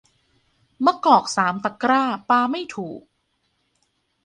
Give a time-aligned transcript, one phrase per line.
[0.85, 3.01] มะกอกสามตะกร้า ปาไม่ถูก